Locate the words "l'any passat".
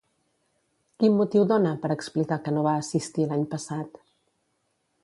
3.31-4.05